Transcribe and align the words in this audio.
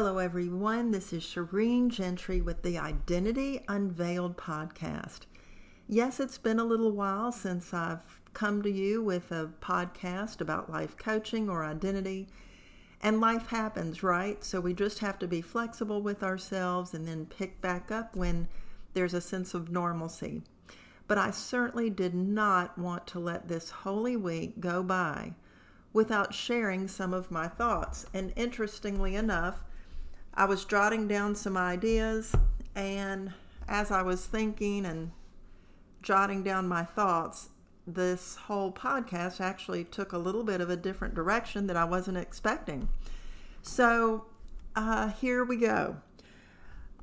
Hello, 0.00 0.18
everyone. 0.18 0.92
This 0.92 1.12
is 1.12 1.24
Shireen 1.24 1.88
Gentry 1.88 2.40
with 2.40 2.62
the 2.62 2.78
Identity 2.78 3.64
Unveiled 3.66 4.36
podcast. 4.36 5.22
Yes, 5.88 6.20
it's 6.20 6.38
been 6.38 6.60
a 6.60 6.64
little 6.64 6.92
while 6.92 7.32
since 7.32 7.74
I've 7.74 8.20
come 8.32 8.62
to 8.62 8.70
you 8.70 9.02
with 9.02 9.32
a 9.32 9.50
podcast 9.60 10.40
about 10.40 10.70
life 10.70 10.96
coaching 10.96 11.50
or 11.50 11.64
identity. 11.64 12.28
And 13.02 13.20
life 13.20 13.48
happens, 13.48 14.04
right? 14.04 14.44
So 14.44 14.60
we 14.60 14.72
just 14.72 15.00
have 15.00 15.18
to 15.18 15.26
be 15.26 15.42
flexible 15.42 16.00
with 16.00 16.22
ourselves 16.22 16.94
and 16.94 17.08
then 17.08 17.26
pick 17.26 17.60
back 17.60 17.90
up 17.90 18.14
when 18.14 18.46
there's 18.94 19.14
a 19.14 19.20
sense 19.20 19.52
of 19.52 19.72
normalcy. 19.72 20.42
But 21.08 21.18
I 21.18 21.32
certainly 21.32 21.90
did 21.90 22.14
not 22.14 22.78
want 22.78 23.08
to 23.08 23.18
let 23.18 23.48
this 23.48 23.70
holy 23.70 24.16
week 24.16 24.60
go 24.60 24.84
by 24.84 25.34
without 25.92 26.34
sharing 26.34 26.86
some 26.86 27.12
of 27.12 27.32
my 27.32 27.48
thoughts. 27.48 28.06
And 28.14 28.32
interestingly 28.36 29.16
enough, 29.16 29.64
I 30.38 30.44
was 30.44 30.64
jotting 30.64 31.08
down 31.08 31.34
some 31.34 31.56
ideas, 31.56 32.32
and 32.76 33.32
as 33.66 33.90
I 33.90 34.02
was 34.02 34.24
thinking 34.24 34.86
and 34.86 35.10
jotting 36.00 36.44
down 36.44 36.68
my 36.68 36.84
thoughts, 36.84 37.48
this 37.88 38.36
whole 38.36 38.70
podcast 38.70 39.40
actually 39.40 39.82
took 39.82 40.12
a 40.12 40.18
little 40.18 40.44
bit 40.44 40.60
of 40.60 40.70
a 40.70 40.76
different 40.76 41.16
direction 41.16 41.66
that 41.66 41.76
I 41.76 41.84
wasn't 41.84 42.18
expecting. 42.18 42.88
So 43.62 44.26
uh, 44.76 45.08
here 45.08 45.44
we 45.44 45.56
go. 45.56 45.96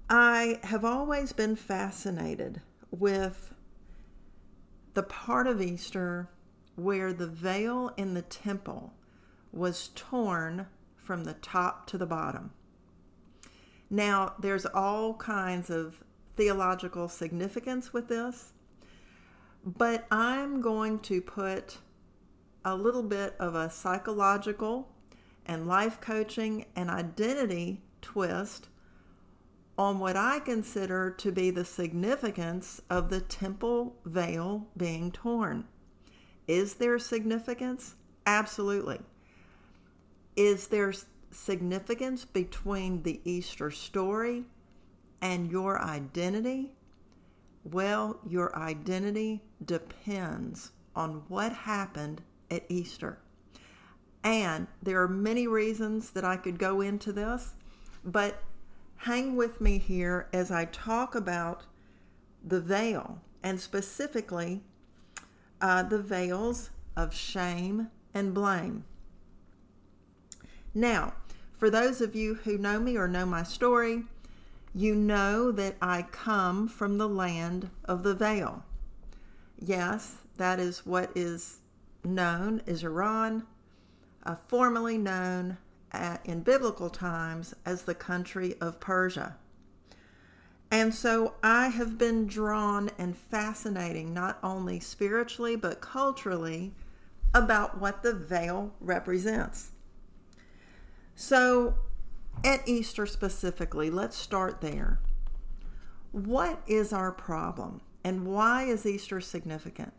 I 0.09 0.61
have 0.63 0.85
always 0.85 1.33
been 1.33 1.57
fascinated 1.57 2.61
with 2.89 3.53
the 4.93 5.03
part 5.03 5.45
of 5.45 5.61
Easter 5.61 6.29
where 6.77 7.11
the 7.11 7.27
veil 7.27 7.91
in 7.97 8.13
the 8.13 8.21
temple 8.21 8.93
was 9.51 9.89
torn 9.93 10.67
from 10.95 11.25
the 11.25 11.33
top 11.33 11.85
to 11.87 11.97
the 11.97 12.05
bottom. 12.05 12.51
Now, 13.89 14.33
there's 14.39 14.65
all 14.65 15.13
kinds 15.15 15.69
of 15.69 16.03
theological 16.35 17.07
significance 17.07 17.93
with 17.93 18.07
this, 18.07 18.53
but 19.63 20.05
I'm 20.11 20.61
going 20.61 20.99
to 20.99 21.21
put 21.21 21.77
a 22.63 22.75
little 22.75 23.03
bit 23.03 23.35
of 23.39 23.55
a 23.55 23.69
psychological 23.69 24.89
and 25.45 25.67
life 25.67 26.01
coaching 26.01 26.65
and 26.75 26.89
identity 26.89 27.81
twist 28.01 28.69
on 29.77 29.99
what 29.99 30.15
I 30.15 30.39
consider 30.39 31.11
to 31.11 31.31
be 31.31 31.51
the 31.51 31.65
significance 31.65 32.81
of 32.89 33.09
the 33.09 33.21
temple 33.21 33.97
veil 34.05 34.67
being 34.75 35.11
torn. 35.11 35.65
Is 36.47 36.75
there 36.75 36.97
significance? 36.97 37.95
Absolutely. 38.25 38.99
Is 40.35 40.67
there 40.67 40.93
significance 41.35 42.25
between 42.25 43.03
the 43.03 43.19
Easter 43.23 43.71
story 43.71 44.45
and 45.21 45.51
your 45.51 45.81
identity? 45.81 46.73
Well, 47.63 48.19
your 48.27 48.55
identity 48.55 49.41
depends 49.63 50.71
on 50.95 51.23
what 51.27 51.51
happened 51.51 52.21
at 52.49 52.63
Easter. 52.69 53.19
And 54.23 54.67
there 54.81 55.01
are 55.01 55.07
many 55.07 55.47
reasons 55.47 56.11
that 56.11 56.23
I 56.23 56.37
could 56.37 56.57
go 56.57 56.81
into 56.81 57.11
this, 57.11 57.53
but 58.03 58.41
hang 58.97 59.35
with 59.35 59.61
me 59.61 59.77
here 59.77 60.27
as 60.33 60.51
I 60.51 60.65
talk 60.65 61.13
about 61.15 61.65
the 62.43 62.61
veil 62.61 63.21
and 63.43 63.59
specifically 63.59 64.63
uh, 65.61 65.83
the 65.83 65.99
veils 65.99 66.69
of 66.95 67.13
shame 67.13 67.89
and 68.13 68.33
blame. 68.33 68.85
Now, 70.73 71.13
for 71.57 71.69
those 71.69 72.01
of 72.01 72.15
you 72.15 72.35
who 72.35 72.57
know 72.57 72.79
me 72.79 72.97
or 72.97 73.07
know 73.07 73.25
my 73.25 73.43
story, 73.43 74.03
you 74.73 74.93
know 74.93 75.51
that 75.51 75.75
I 75.81 76.03
come 76.11 76.67
from 76.67 76.97
the 76.97 77.07
land 77.07 77.69
of 77.85 78.03
the 78.03 78.13
veil. 78.13 78.63
Yes, 79.57 80.17
that 80.37 80.59
is 80.59 80.85
what 80.85 81.11
is 81.15 81.59
known 82.03 82.61
as 82.67 82.83
Iran, 82.83 83.47
uh, 84.25 84.35
formerly 84.47 84.97
known 84.97 85.57
at, 85.91 86.25
in 86.25 86.41
biblical 86.41 86.89
times 86.89 87.53
as 87.65 87.83
the 87.83 87.95
country 87.95 88.55
of 88.59 88.79
Persia. 88.79 89.37
And 90.69 90.93
so 90.93 91.35
I 91.41 91.69
have 91.69 91.97
been 91.97 92.27
drawn 92.27 92.91
and 92.97 93.15
fascinating 93.15 94.13
not 94.13 94.39
only 94.43 94.81
spiritually 94.81 95.55
but 95.55 95.79
culturally 95.79 96.73
about 97.33 97.79
what 97.79 98.03
the 98.03 98.13
veil 98.13 98.73
represents. 98.81 99.71
So, 101.15 101.75
at 102.43 102.67
Easter 102.67 103.05
specifically, 103.05 103.89
let's 103.89 104.17
start 104.17 104.61
there. 104.61 104.99
What 106.11 106.61
is 106.67 106.93
our 106.93 107.11
problem 107.11 107.81
and 108.03 108.27
why 108.27 108.63
is 108.63 108.85
Easter 108.85 109.19
significant? 109.19 109.93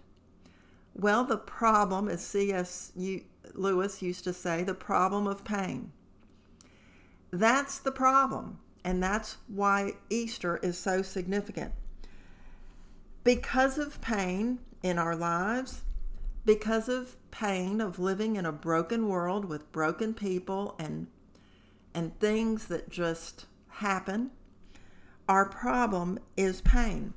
Well, 0.94 1.24
the 1.24 1.36
problem, 1.36 2.08
as 2.08 2.24
C.S. 2.24 2.92
Lewis 3.54 4.00
used 4.00 4.24
to 4.24 4.32
say, 4.32 4.62
the 4.62 4.74
problem 4.74 5.26
of 5.26 5.44
pain. 5.44 5.92
That's 7.30 7.78
the 7.78 7.90
problem, 7.90 8.60
and 8.84 9.02
that's 9.02 9.38
why 9.48 9.94
Easter 10.08 10.58
is 10.58 10.78
so 10.78 11.02
significant. 11.02 11.72
Because 13.24 13.76
of 13.76 14.00
pain 14.00 14.60
in 14.82 14.98
our 14.98 15.16
lives, 15.16 15.82
because 16.46 16.88
of 16.88 17.16
pain 17.30 17.80
of 17.80 17.98
living 17.98 18.36
in 18.36 18.46
a 18.46 18.52
broken 18.52 19.08
world 19.08 19.44
with 19.44 19.70
broken 19.72 20.14
people 20.14 20.74
and 20.78 21.08
and 21.92 22.18
things 22.20 22.66
that 22.66 22.90
just 22.90 23.46
happen, 23.68 24.30
our 25.28 25.46
problem 25.46 26.18
is 26.36 26.60
pain. 26.60 27.14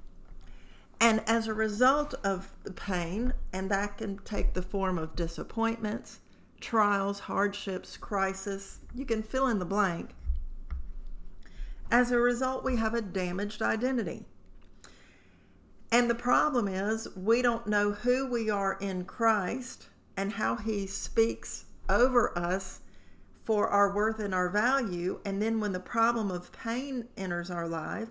And 1.02 1.22
as 1.28 1.48
a 1.48 1.54
result 1.54 2.14
of 2.24 2.54
the 2.64 2.72
pain, 2.72 3.34
and 3.54 3.70
that 3.70 3.98
can 3.98 4.20
take 4.20 4.54
the 4.54 4.62
form 4.62 4.98
of 4.98 5.18
disappointments, 5.18 6.20
trials, 6.62 7.20
hardships, 7.20 7.98
crisis, 7.98 8.80
you 8.96 9.06
can 9.06 9.22
fill 9.22 9.48
in 9.48 9.60
the 9.60 9.66
blank. 9.66 10.12
As 11.92 12.12
a 12.12 12.20
result, 12.20 12.64
we 12.64 12.78
have 12.78 12.94
a 12.94 13.02
damaged 13.02 13.62
identity. 13.62 14.28
And 15.92 16.10
the 16.10 16.16
problem 16.16 16.68
is, 16.68 17.08
we 17.16 17.42
don't 17.42 17.68
know 17.68 17.92
who 17.92 18.28
we 18.30 18.50
are 18.50 18.78
in 18.80 19.06
Christ 19.06 19.88
and 20.16 20.34
how 20.34 20.56
He 20.56 20.86
speaks 20.86 21.66
over 21.88 22.38
us 22.38 22.82
for 23.44 23.68
our 23.70 23.94
worth 23.96 24.20
and 24.20 24.36
our 24.36 24.50
value. 24.50 25.20
And 25.26 25.42
then 25.42 25.60
when 25.60 25.72
the 25.72 25.80
problem 25.80 26.30
of 26.30 26.52
pain 26.52 27.08
enters 27.18 27.50
our 27.50 27.68
life, 27.68 28.10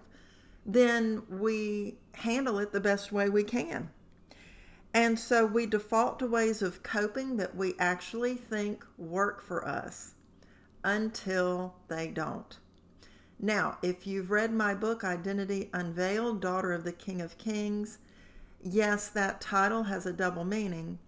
then 0.66 1.22
we 1.28 1.98
handle 2.14 2.58
it 2.58 2.72
the 2.72 2.80
best 2.80 3.12
way 3.12 3.28
we 3.28 3.44
can. 3.44 3.90
And 4.92 5.18
so 5.18 5.46
we 5.46 5.66
default 5.66 6.18
to 6.18 6.26
ways 6.26 6.60
of 6.60 6.82
coping 6.82 7.36
that 7.36 7.54
we 7.54 7.74
actually 7.78 8.34
think 8.34 8.84
work 8.96 9.40
for 9.40 9.64
us 9.66 10.14
until 10.82 11.76
they 11.88 12.08
don't. 12.08 12.58
Now, 13.40 13.78
if 13.82 14.06
you've 14.06 14.30
read 14.30 14.52
my 14.52 14.74
book, 14.74 15.04
Identity 15.04 15.70
Unveiled 15.72 16.40
Daughter 16.40 16.72
of 16.72 16.82
the 16.82 16.92
King 16.92 17.20
of 17.20 17.38
Kings, 17.38 17.98
yes, 18.62 19.08
that 19.10 19.40
title 19.40 19.84
has 19.84 20.06
a 20.06 20.12
double 20.12 20.44
meaning, 20.44 20.98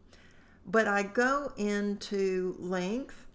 but 0.64 0.86
I 0.86 1.02
go 1.02 1.52
into 1.56 2.54
length 2.60 3.26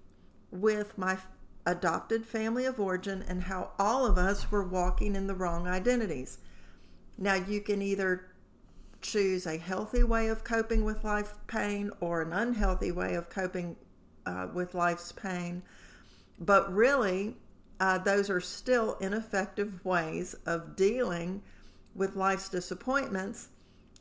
with 0.50 0.98
my 0.98 1.18
adopted 1.66 2.26
family 2.26 2.66
of 2.66 2.80
origin 2.80 3.24
and 3.28 3.44
how 3.44 3.72
all 3.78 4.06
of 4.06 4.18
us 4.18 4.50
were 4.50 4.64
walking 4.64 5.16
in 5.16 5.28
the 5.28 5.36
wrong 5.36 5.68
identities. 5.68 6.38
Now, 7.18 7.34
you 7.34 7.60
can 7.60 7.82
either 7.82 8.28
choose 9.02 9.46
a 9.46 9.58
healthy 9.58 10.04
way 10.04 10.28
of 10.30 10.46
coping 10.46 10.86
with 10.86 11.04
life 11.04 11.34
pain 11.48 11.92
or 12.00 12.22
an 12.22 12.32
unhealthy 12.32 12.92
way 12.92 13.16
of 13.16 13.30
coping 13.30 13.76
uh, 14.26 14.48
with 14.54 14.74
life's 14.74 15.12
pain, 15.12 15.64
but 16.40 16.74
really, 16.74 17.36
uh, 17.80 17.98
those 17.98 18.30
are 18.30 18.42
still 18.42 18.98
ineffective 19.02 19.84
ways 19.84 20.36
of 20.46 20.76
dealing 20.76 21.42
with 21.94 22.16
life's 22.16 22.50
disappointments 22.50 23.50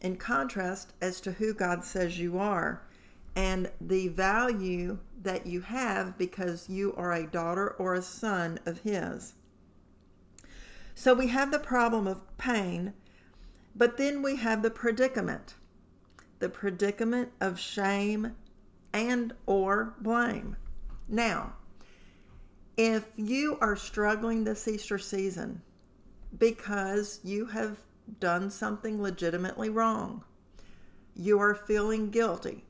in 0.01 0.17
contrast 0.17 0.93
as 1.01 1.21
to 1.21 1.33
who 1.33 1.55
God 1.55 1.85
says 1.85 2.19
you 2.19 2.39
are 2.39 2.83
and 3.37 3.71
the 3.81 4.09
value 4.09 4.99
that 5.23 5.47
you 5.47 5.61
have 5.63 6.17
because 6.19 6.69
you 6.69 6.95
are 6.97 7.13
a 7.13 7.27
daughter 7.27 7.71
or 7.71 7.95
a 7.95 8.03
son 8.03 8.59
of 8.67 8.81
His. 8.81 9.35
So 10.95 11.15
we 11.15 11.29
have 11.29 11.51
the 11.51 11.59
problem 11.59 12.07
of 12.07 12.37
pain, 12.39 12.93
but 13.75 13.97
then 13.97 14.23
we 14.23 14.37
have 14.37 14.63
the 14.63 14.71
predicament 14.71 15.55
the 16.41 16.49
predicament 16.51 17.31
of 17.41 17.59
shame 17.59 18.35
and 18.93 19.33
or 19.47 19.95
blame. 20.01 20.57
Now, 21.09 21.55
if 22.77 23.05
you 23.17 23.59
are 23.61 23.77
struggling 23.77 24.45
this 24.45 24.67
Easter 24.67 24.99
season 24.99 25.63
because 26.37 27.21
you 27.23 27.47
have 27.47 27.79
done 28.21 28.51
something 28.51 29.01
legitimately 29.01 29.71
wrong, 29.71 30.25
you 31.15 31.39
are 31.39 31.55
feeling 31.55 32.11
guilty. 32.11 32.65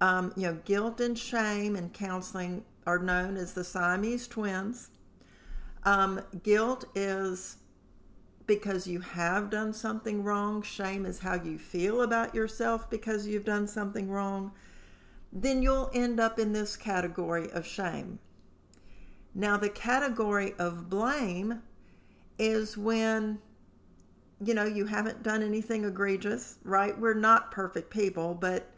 Um, 0.00 0.32
you 0.36 0.44
know, 0.44 0.58
guilt 0.64 1.00
and 1.00 1.18
shame 1.18 1.76
in 1.76 1.90
counseling 1.90 2.64
are 2.86 2.98
known 2.98 3.36
as 3.36 3.52
the 3.52 3.64
Siamese 3.64 4.26
twins. 4.26 4.90
Um, 5.84 6.22
guilt 6.42 6.84
is 6.94 7.56
because 8.46 8.86
you 8.86 9.00
have 9.00 9.50
done 9.50 9.74
something 9.74 10.24
wrong. 10.24 10.62
Shame 10.62 11.04
is 11.04 11.18
how 11.18 11.34
you 11.34 11.58
feel 11.58 12.00
about 12.00 12.34
yourself 12.34 12.88
because 12.88 13.26
you've 13.26 13.44
done 13.44 13.68
something 13.68 14.08
wrong. 14.10 14.52
Then 15.30 15.62
you'll 15.62 15.90
end 15.92 16.18
up 16.18 16.38
in 16.38 16.54
this 16.54 16.76
category 16.76 17.50
of 17.50 17.66
shame. 17.66 18.20
Now, 19.38 19.56
the 19.56 19.68
category 19.68 20.54
of 20.58 20.90
blame 20.90 21.62
is 22.40 22.76
when 22.76 23.38
you 24.44 24.52
know 24.52 24.64
you 24.64 24.86
haven't 24.86 25.22
done 25.22 25.44
anything 25.44 25.84
egregious, 25.84 26.58
right? 26.64 26.98
We're 26.98 27.14
not 27.14 27.52
perfect 27.52 27.88
people, 27.88 28.34
but 28.34 28.68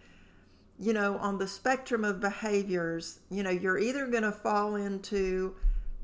you 0.79 0.93
know, 0.93 1.17
on 1.17 1.39
the 1.39 1.49
spectrum 1.49 2.05
of 2.05 2.21
behaviors, 2.21 3.21
you 3.31 3.43
know, 3.43 3.49
you're 3.49 3.79
either 3.79 4.07
going 4.07 4.23
to 4.23 4.33
fall 4.33 4.77
into 4.77 5.55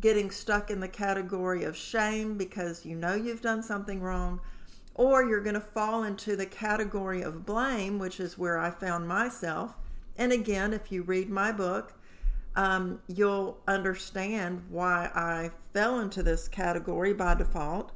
getting 0.00 0.30
stuck 0.30 0.70
in 0.70 0.80
the 0.80 0.88
category 0.88 1.62
of 1.62 1.76
shame 1.76 2.38
because 2.38 2.86
you 2.86 2.96
know 2.96 3.14
you've 3.14 3.42
done 3.42 3.62
something 3.62 4.00
wrong, 4.00 4.40
or 4.94 5.22
you're 5.22 5.42
going 5.42 5.52
to 5.52 5.60
fall 5.60 6.02
into 6.02 6.34
the 6.34 6.46
category 6.46 7.20
of 7.20 7.44
blame, 7.44 7.98
which 7.98 8.18
is 8.18 8.38
where 8.38 8.56
I 8.56 8.70
found 8.70 9.06
myself. 9.06 9.74
And 10.16 10.32
again, 10.32 10.72
if 10.72 10.90
you 10.90 11.02
read 11.02 11.28
my 11.28 11.52
book, 11.52 11.92
um, 12.56 13.00
you'll 13.06 13.58
understand 13.68 14.64
why 14.70 15.10
I 15.14 15.50
fell 15.74 16.00
into 16.00 16.22
this 16.22 16.48
category 16.48 17.12
by 17.12 17.34
default. 17.34 17.92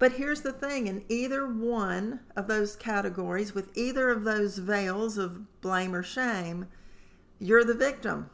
But 0.00 0.12
here's 0.12 0.42
the 0.42 0.52
thing 0.52 0.88
in 0.88 1.04
either 1.08 1.46
one 1.46 2.20
of 2.34 2.48
those 2.48 2.74
categories, 2.74 3.54
with 3.54 3.70
either 3.76 4.10
of 4.10 4.24
those 4.24 4.58
veils 4.58 5.16
of 5.16 5.60
blame 5.60 5.94
or 5.94 6.02
shame, 6.02 6.66
you're 7.38 7.64
the 7.64 7.74
victim. 7.74 8.28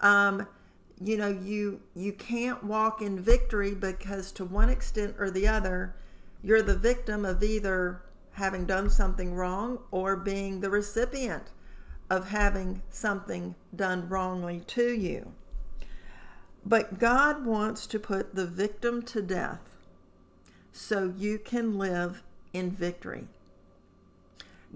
Um, 0.00 0.46
you 1.02 1.16
know, 1.16 1.28
you 1.28 1.80
you 1.96 2.12
can't 2.12 2.62
walk 2.62 3.02
in 3.02 3.20
victory 3.20 3.74
because 3.74 4.30
to 4.32 4.44
one 4.44 4.68
extent 4.68 5.16
or 5.18 5.30
the 5.30 5.48
other, 5.48 5.96
you're 6.42 6.62
the 6.62 6.78
victim 6.78 7.24
of 7.24 7.42
either 7.42 8.02
having 8.32 8.66
done 8.66 8.88
something 8.88 9.34
wrong 9.34 9.80
or 9.90 10.16
being 10.16 10.60
the 10.60 10.70
recipient 10.70 11.50
of 12.10 12.28
having 12.28 12.82
something 12.90 13.54
done 13.74 14.08
wrongly 14.08 14.60
to 14.66 14.92
you. 14.92 15.32
But 16.64 16.98
God 16.98 17.44
wants 17.44 17.86
to 17.88 17.98
put 17.98 18.34
the 18.34 18.46
victim 18.46 19.02
to 19.02 19.22
death 19.22 19.76
so 20.72 21.12
you 21.16 21.38
can 21.38 21.78
live 21.78 22.22
in 22.52 22.70
victory. 22.70 23.28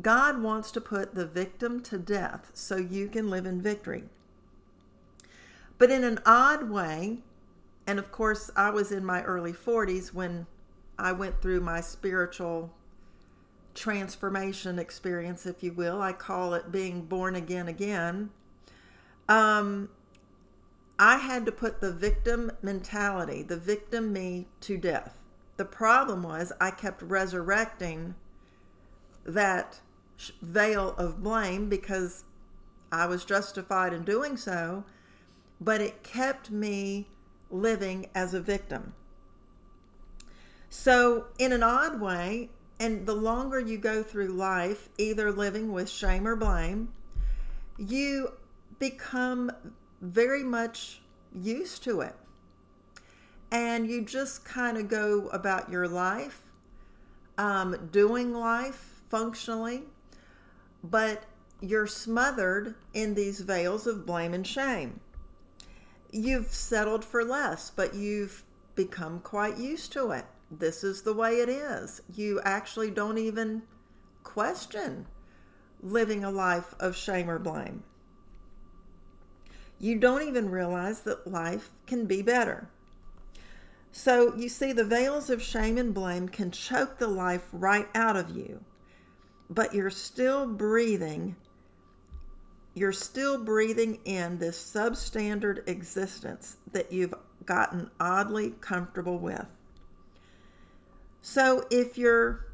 God 0.01 0.43
wants 0.43 0.71
to 0.73 0.81
put 0.81 1.15
the 1.15 1.27
victim 1.27 1.83
to 1.83 1.99
death 1.99 2.51
so 2.55 2.77
you 2.77 3.09
can 3.09 3.29
live 3.29 3.45
in 3.45 3.61
victory. 3.61 4.05
But 5.77 5.91
in 5.91 6.05
an 6.05 6.21
odd 6.25 6.71
way, 6.71 7.19
and 7.87 7.99
of 7.99 8.11
course, 8.11 8.51
I 8.57 8.71
was 8.71 8.93
in 8.93 9.05
my 9.05 9.23
early 9.23 9.53
40s 9.53 10.15
when 10.15 10.47
I 10.99 11.13
went 11.13 11.43
through 11.43 11.61
my 11.61 11.81
spiritual 11.81 12.73
transformation 13.75 14.79
experience, 14.79 15.47
if 15.47 15.63
you 15.63 15.73
will. 15.73 16.01
I 16.01 16.13
call 16.13 16.55
it 16.55 16.73
being 16.73 17.03
born 17.03 17.35
again 17.35 17.69
again. 17.69 18.31
Um, 19.29 19.89
I 20.99 21.17
had 21.17 21.47
to 21.47 21.53
put 21.53 21.81
the 21.81 21.93
victim 21.93 22.53
mentality, 22.63 23.43
the 23.43 23.57
victim 23.57 24.13
me, 24.13 24.49
to 24.61 24.77
death. 24.77 25.17
The 25.57 25.65
problem 25.65 26.23
was 26.23 26.53
I 26.61 26.71
kept 26.71 27.03
resurrecting 27.03 28.15
that 29.25 29.81
veil 30.41 30.91
of 30.99 31.23
blame 31.23 31.69
because 31.69 32.25
I 32.91 33.07
was 33.07 33.25
justified 33.25 33.93
in 33.93 34.05
doing 34.05 34.37
so, 34.37 34.85
but 35.61 35.81
it 35.81 36.03
kept 36.03 36.51
me 36.51 37.09
living 37.51 38.07
as 38.15 38.35
a 38.35 38.41
victim. 38.41 38.95
So, 40.69 41.27
in 41.39 41.53
an 41.53 41.63
odd 41.63 42.01
way, 42.01 42.51
and 42.83 43.07
the 43.07 43.15
longer 43.15 43.61
you 43.61 43.79
go 43.79 44.03
through 44.03 44.27
life, 44.27 44.89
either 44.99 45.31
living 45.31 45.71
with 45.71 45.89
shame 45.89 46.27
or 46.27 46.35
blame, 46.35 46.93
you 47.79 48.33
become 48.81 49.53
very 50.01 50.43
much 50.43 51.01
used 51.33 51.85
to 51.85 52.01
it 52.01 52.17
and 53.53 53.89
you 53.89 54.05
just 54.05 54.45
kind 54.45 54.77
of 54.77 54.89
go 54.89 55.29
about 55.29 55.71
your 55.71 55.87
life, 55.87 56.43
um, 57.39 57.89
doing 57.93 58.35
life 58.35 59.03
functionally, 59.09 59.85
but 60.83 61.23
you're 61.61 61.87
smothered 61.87 62.75
in 62.93 63.15
these 63.15 63.43
veils 63.43 63.87
of 63.87 64.05
blame 64.05 64.35
and 64.35 64.45
shame. 64.45 64.99
You've 66.11 66.53
settled 66.53 67.05
for 67.05 67.25
less, 67.25 67.71
but 67.71 67.95
you've 67.95 68.43
become 68.75 69.21
quite 69.21 69.57
used 69.57 69.93
to 69.93 70.11
it. 70.11 70.25
This 70.59 70.85
is 70.85 71.01
the 71.01 71.15
way 71.15 71.41
it 71.41 71.49
is. 71.49 72.03
You 72.15 72.39
actually 72.45 72.91
don't 72.91 73.17
even 73.17 73.63
question 74.23 75.07
living 75.81 76.23
a 76.23 76.31
life 76.31 76.75
of 76.79 76.95
shame 76.95 77.31
or 77.31 77.39
blame. 77.39 77.83
You 79.79 79.99
don't 79.99 80.23
even 80.23 80.51
realize 80.51 81.01
that 81.01 81.27
life 81.27 81.71
can 81.87 82.05
be 82.05 82.21
better. 82.21 82.69
So 83.91 84.37
you 84.37 84.49
see, 84.51 84.73
the 84.73 84.85
veils 84.85 85.31
of 85.31 85.43
shame 85.43 85.79
and 85.79 85.95
blame 85.95 86.29
can 86.29 86.51
choke 86.51 86.99
the 86.99 87.09
life 87.09 87.49
right 87.53 87.89
out 87.95 88.17
of 88.17 88.37
you, 88.37 88.63
but 89.49 89.75
you're 89.75 89.91
still 89.91 90.47
breathing. 90.47 91.35
You're 92.75 92.93
still 92.93 93.43
breathing 93.43 94.01
in 94.05 94.39
this 94.39 94.63
substandard 94.63 95.67
existence 95.67 96.59
that 96.73 96.93
you've 96.93 97.15
gotten 97.45 97.91
oddly 97.99 98.55
comfortable 98.61 99.19
with. 99.19 99.47
So 101.23 101.65
if 101.71 101.97
you're 101.97 102.47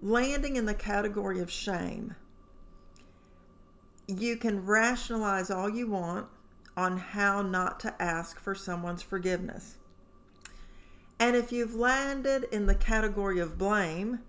landing 0.00 0.54
in 0.54 0.66
the 0.66 0.74
category 0.74 1.40
of 1.40 1.50
shame, 1.50 2.14
you 4.06 4.36
can 4.36 4.64
rationalize 4.64 5.50
all 5.50 5.68
you 5.68 5.88
want 5.88 6.28
on 6.76 6.96
how 6.96 7.42
not 7.42 7.80
to 7.80 8.02
ask 8.02 8.38
for 8.38 8.54
someone's 8.54 9.02
forgiveness. 9.02 9.76
And 11.18 11.34
if 11.34 11.50
you've 11.52 11.74
landed 11.74 12.46
in 12.52 12.66
the 12.66 12.74
category 12.74 13.40
of 13.40 13.58
blame, 13.58 14.20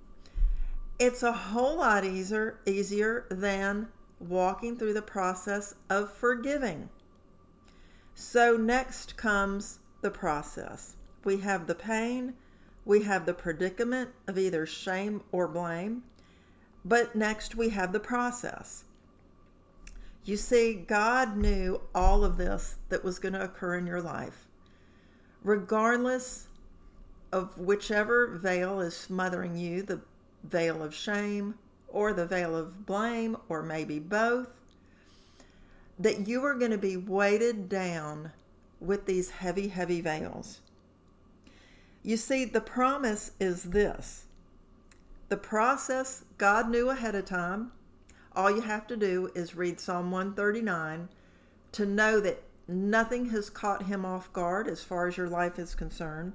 it's 0.98 1.24
a 1.24 1.32
whole 1.32 1.78
lot 1.78 2.04
easier 2.04 2.60
easier 2.66 3.26
than 3.30 3.88
walking 4.20 4.78
through 4.78 4.94
the 4.94 5.02
process 5.02 5.76
of 5.90 6.12
forgiving. 6.12 6.90
So 8.16 8.56
next 8.56 9.18
comes 9.18 9.80
the 10.02 10.12
process. 10.12 10.96
We 11.24 11.38
have 11.38 11.68
the 11.68 11.76
pain, 11.76 12.36
we 12.86 13.04
have 13.04 13.26
the 13.26 13.34
predicament 13.34 14.12
of 14.28 14.38
either 14.38 14.66
shame 14.66 15.22
or 15.32 15.48
blame, 15.48 16.04
but 16.86 17.16
next 17.16 17.56
we 17.56 17.70
have 17.70 17.92
the 17.92 18.00
process. 18.00 18.84
You 20.24 20.38
see, 20.38 20.74
God 20.74 21.36
knew 21.38 21.82
all 21.94 22.24
of 22.24 22.38
this 22.38 22.78
that 22.90 23.04
was 23.04 23.20
going 23.20 23.34
to 23.34 23.44
occur 23.44 23.76
in 23.76 23.88
your 23.88 24.02
life. 24.02 24.48
Regardless 25.44 26.48
of 27.32 27.58
whichever 27.58 28.28
veil 28.28 28.80
is 28.80 28.96
smothering 28.96 29.56
you 29.56 29.84
the 29.84 30.02
veil 30.44 30.82
of 30.82 30.96
shame 30.96 31.56
or 31.88 32.14
the 32.14 32.26
veil 32.26 32.56
of 32.56 32.86
blame, 32.86 33.38
or 33.50 33.64
maybe 33.64 34.00
both 34.00 34.50
that 35.98 36.28
you 36.28 36.44
are 36.44 36.56
going 36.56 36.72
to 36.72 36.78
be 36.78 36.98
weighted 36.98 37.70
down 37.70 38.32
with 38.82 39.06
these 39.06 39.30
heavy, 39.30 39.70
heavy 39.70 40.02
veils. 40.02 40.60
You 42.06 42.18
see, 42.18 42.46
the 42.46 42.62
promise 42.62 43.32
is 43.40 43.64
this 43.64 44.26
the 45.30 45.38
process 45.38 46.24
God 46.38 46.70
knew 46.70 46.92
ahead 46.92 47.16
of 47.16 47.26
time. 47.26 47.72
All 48.36 48.52
you 48.52 48.62
have 48.62 48.86
to 48.88 48.96
do 48.96 49.32
is 49.34 49.56
read 49.56 49.80
Psalm 49.80 50.12
139 50.12 51.10
to 51.72 51.86
know 51.88 52.20
that 52.20 52.44
nothing 52.68 53.30
has 53.30 53.50
caught 53.50 53.88
him 53.88 54.06
off 54.06 54.32
guard 54.32 54.68
as 54.68 54.84
far 54.84 55.08
as 55.08 55.18
your 55.18 55.28
life 55.28 55.58
is 55.58 55.74
concerned. 55.74 56.34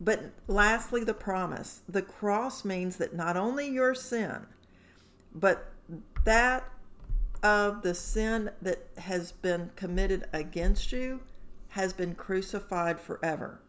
But 0.00 0.30
lastly, 0.46 1.02
the 1.02 1.12
promise. 1.12 1.80
The 1.88 2.02
cross 2.02 2.64
means 2.64 2.96
that 2.98 3.16
not 3.16 3.36
only 3.36 3.68
your 3.68 3.96
sin, 3.96 4.46
but 5.34 5.72
that 6.22 6.70
of 7.42 7.82
the 7.82 7.94
sin 7.94 8.50
that 8.62 8.86
has 8.98 9.32
been 9.32 9.72
committed 9.74 10.28
against 10.32 10.92
you 10.92 11.22
has 11.70 11.92
been 11.92 12.14
crucified 12.14 13.00
forever. 13.00 13.60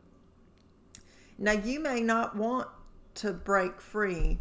Now, 1.37 1.51
you 1.51 1.79
may 1.79 2.01
not 2.01 2.35
want 2.35 2.67
to 3.15 3.33
break 3.33 3.81
free 3.81 4.39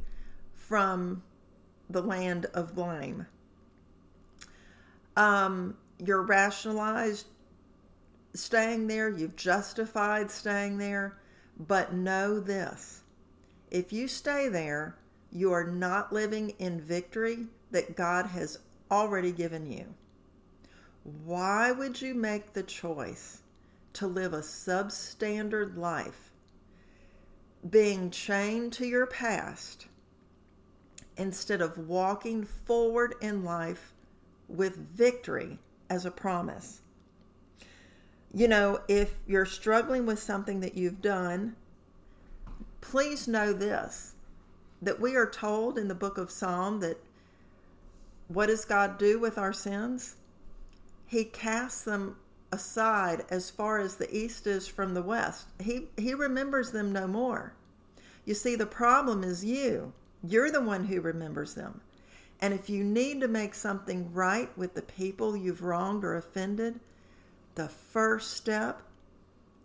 from 0.52 1.22
the 1.90 2.02
land 2.02 2.46
of 2.54 2.74
blame. 2.74 3.26
Um, 5.16 5.76
you're 5.98 6.22
rationalized 6.22 7.26
staying 8.34 8.88
there, 8.88 9.08
you've 9.08 9.36
justified 9.36 10.30
staying 10.30 10.78
there 10.78 11.18
but 11.58 11.92
know 11.94 12.40
this 12.40 13.02
if 13.70 13.92
you 13.92 14.06
stay 14.06 14.48
there, 14.48 14.96
you 15.32 15.52
are 15.52 15.64
not 15.64 16.12
living 16.12 16.50
in 16.58 16.80
victory 16.80 17.46
that 17.72 17.96
God 17.96 18.26
has 18.26 18.60
already 18.88 19.32
given 19.32 19.66
you. 19.66 19.94
Why 21.02 21.72
would 21.72 22.00
you 22.00 22.14
make 22.14 22.52
the 22.52 22.62
choice 22.62 23.42
to 23.94 24.06
live 24.06 24.32
a 24.32 24.38
substandard 24.38 25.76
life, 25.76 26.23
being 27.68 28.10
chained 28.10 28.72
to 28.74 28.86
your 28.86 29.06
past, 29.06 29.86
instead 31.16 31.60
of 31.60 31.78
walking 31.78 32.44
forward 32.44 33.14
in 33.20 33.44
life 33.44 33.92
with 34.48 34.76
victory 34.76 35.58
as 35.88 36.04
a 36.04 36.10
promise. 36.10 36.82
You 38.32 38.48
know, 38.48 38.80
if 38.88 39.14
you're 39.26 39.46
struggling 39.46 40.06
with 40.06 40.18
something 40.18 40.60
that 40.60 40.76
you've 40.76 41.00
done, 41.00 41.54
please 42.80 43.28
know 43.28 43.52
this 43.52 44.14
that 44.82 45.00
we 45.00 45.16
are 45.16 45.30
told 45.30 45.78
in 45.78 45.88
the 45.88 45.94
book 45.94 46.18
of 46.18 46.30
Psalm 46.30 46.80
that 46.80 46.98
what 48.28 48.46
does 48.46 48.64
God 48.64 48.98
do 48.98 49.18
with 49.18 49.38
our 49.38 49.52
sins? 49.52 50.16
He 51.06 51.24
casts 51.24 51.82
them 51.82 52.16
aside 52.54 53.24
as 53.30 53.50
far 53.50 53.78
as 53.78 53.96
the 53.96 54.16
east 54.16 54.46
is 54.46 54.68
from 54.68 54.94
the 54.94 55.02
west. 55.02 55.48
He 55.60 55.88
he 55.96 56.14
remembers 56.14 56.70
them 56.70 56.92
no 56.92 57.06
more. 57.06 57.54
You 58.24 58.34
see 58.34 58.54
the 58.54 58.66
problem 58.66 59.24
is 59.24 59.44
you. 59.44 59.92
You're 60.22 60.50
the 60.50 60.62
one 60.62 60.84
who 60.84 61.00
remembers 61.00 61.54
them. 61.54 61.80
And 62.40 62.54
if 62.54 62.70
you 62.70 62.84
need 62.84 63.20
to 63.20 63.28
make 63.28 63.54
something 63.54 64.12
right 64.12 64.56
with 64.56 64.74
the 64.74 64.82
people 64.82 65.36
you've 65.36 65.62
wronged 65.62 66.04
or 66.04 66.14
offended, 66.16 66.80
the 67.54 67.68
first 67.68 68.32
step 68.32 68.82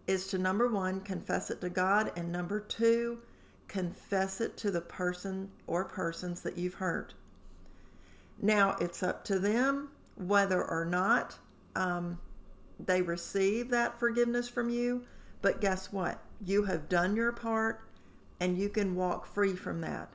is 0.07 0.27
to 0.27 0.37
number 0.37 0.67
1 0.67 1.01
confess 1.01 1.51
it 1.51 1.61
to 1.61 1.69
God 1.69 2.11
and 2.15 2.31
number 2.31 2.59
2 2.59 3.19
confess 3.67 4.41
it 4.41 4.57
to 4.57 4.71
the 4.71 4.81
person 4.81 5.51
or 5.67 5.85
persons 5.85 6.41
that 6.41 6.57
you've 6.57 6.75
hurt. 6.75 7.13
Now 8.41 8.75
it's 8.81 9.03
up 9.03 9.23
to 9.25 9.39
them 9.39 9.89
whether 10.15 10.63
or 10.63 10.85
not 10.85 11.37
um, 11.75 12.19
they 12.79 13.01
receive 13.01 13.69
that 13.69 13.99
forgiveness 13.99 14.47
from 14.47 14.69
you. 14.69 15.03
But 15.41 15.61
guess 15.61 15.91
what? 15.91 16.19
You 16.45 16.63
have 16.63 16.89
done 16.89 17.15
your 17.15 17.31
part 17.31 17.81
and 18.39 18.57
you 18.57 18.69
can 18.69 18.95
walk 18.95 19.25
free 19.25 19.55
from 19.55 19.81
that. 19.81 20.09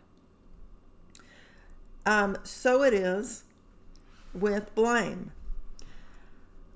Um, 2.06 2.36
so 2.42 2.82
it 2.82 2.94
is 2.94 3.44
with 4.32 4.74
blame. 4.74 5.32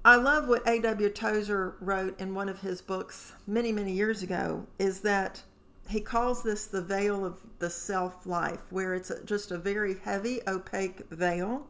I 0.04 0.16
love 0.16 0.48
what 0.48 0.66
A.W. 0.66 1.10
Tozer 1.10 1.74
wrote 1.80 2.18
in 2.20 2.34
one 2.34 2.48
of 2.48 2.60
his 2.60 2.80
books 2.80 3.32
many, 3.46 3.72
many 3.72 3.92
years 3.92 4.22
ago 4.22 4.66
is 4.78 5.00
that 5.00 5.42
he 5.88 6.00
calls 6.00 6.42
this 6.42 6.66
the 6.66 6.82
veil 6.82 7.24
of 7.24 7.40
the 7.58 7.70
self 7.70 8.26
life, 8.26 8.60
where 8.70 8.94
it's 8.94 9.10
just 9.24 9.50
a 9.50 9.58
very 9.58 9.98
heavy, 9.98 10.40
opaque 10.46 11.08
veil 11.10 11.66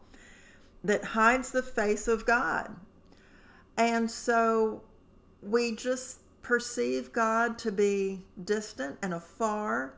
that 0.84 1.04
hides 1.04 1.50
the 1.50 1.62
face 1.62 2.06
of 2.06 2.26
God. 2.26 2.76
And 3.78 4.10
so 4.10 4.82
we 5.40 5.74
just 5.76 6.18
perceive 6.42 7.12
God 7.12 7.58
to 7.58 7.70
be 7.70 8.24
distant 8.44 8.98
and 9.02 9.14
afar 9.14 9.94